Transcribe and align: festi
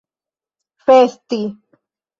festi 0.85 1.41